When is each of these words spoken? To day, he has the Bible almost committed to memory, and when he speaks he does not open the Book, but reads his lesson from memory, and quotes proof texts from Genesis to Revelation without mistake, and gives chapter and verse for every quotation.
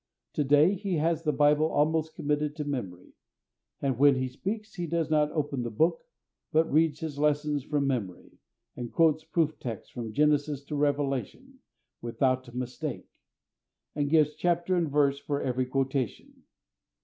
To 0.33 0.43
day, 0.43 0.73
he 0.73 0.95
has 0.95 1.21
the 1.21 1.31
Bible 1.31 1.67
almost 1.67 2.15
committed 2.15 2.55
to 2.55 2.63
memory, 2.65 3.13
and 3.79 3.99
when 3.99 4.15
he 4.15 4.27
speaks 4.27 4.73
he 4.73 4.87
does 4.87 5.11
not 5.11 5.29
open 5.31 5.61
the 5.61 5.69
Book, 5.69 6.01
but 6.51 6.73
reads 6.73 7.01
his 7.01 7.19
lesson 7.19 7.59
from 7.59 7.85
memory, 7.85 8.31
and 8.75 8.91
quotes 8.91 9.23
proof 9.23 9.59
texts 9.59 9.91
from 9.91 10.11
Genesis 10.11 10.63
to 10.63 10.75
Revelation 10.75 11.59
without 12.01 12.51
mistake, 12.55 13.09
and 13.93 14.09
gives 14.09 14.33
chapter 14.33 14.75
and 14.75 14.89
verse 14.89 15.19
for 15.19 15.39
every 15.39 15.67
quotation. 15.67 16.45